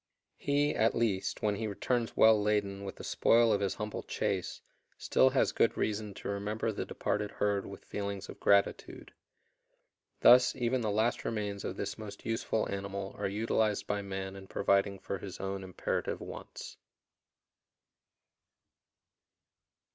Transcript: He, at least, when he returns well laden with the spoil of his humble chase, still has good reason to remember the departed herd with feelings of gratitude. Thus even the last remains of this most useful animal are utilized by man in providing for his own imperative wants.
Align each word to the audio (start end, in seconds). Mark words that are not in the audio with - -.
He, 0.39 0.73
at 0.73 0.95
least, 0.95 1.43
when 1.43 1.57
he 1.57 1.67
returns 1.67 2.17
well 2.17 2.41
laden 2.41 2.83
with 2.83 2.95
the 2.95 3.03
spoil 3.03 3.53
of 3.53 3.61
his 3.61 3.75
humble 3.75 4.01
chase, 4.01 4.59
still 4.97 5.29
has 5.29 5.51
good 5.51 5.77
reason 5.77 6.15
to 6.15 6.27
remember 6.27 6.71
the 6.71 6.87
departed 6.87 7.29
herd 7.29 7.67
with 7.67 7.85
feelings 7.85 8.27
of 8.27 8.39
gratitude. 8.39 9.13
Thus 10.21 10.55
even 10.55 10.81
the 10.81 10.89
last 10.89 11.23
remains 11.23 11.63
of 11.63 11.77
this 11.77 11.99
most 11.99 12.25
useful 12.25 12.67
animal 12.67 13.13
are 13.19 13.27
utilized 13.27 13.85
by 13.85 14.01
man 14.01 14.35
in 14.35 14.47
providing 14.47 14.97
for 14.97 15.19
his 15.19 15.39
own 15.39 15.63
imperative 15.63 16.19
wants. 16.19 16.77